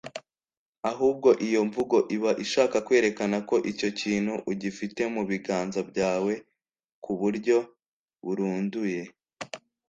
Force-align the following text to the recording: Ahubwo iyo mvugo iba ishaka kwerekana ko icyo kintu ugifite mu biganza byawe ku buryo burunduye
Ahubwo 0.91 1.29
iyo 1.47 1.61
mvugo 1.67 1.97
iba 2.15 2.31
ishaka 2.43 2.77
kwerekana 2.85 3.37
ko 3.49 3.55
icyo 3.71 3.89
kintu 3.99 4.33
ugifite 4.51 5.01
mu 5.13 5.21
biganza 5.29 5.79
byawe 5.89 6.33
ku 7.03 7.11
buryo 7.19 7.57
burunduye 8.25 9.01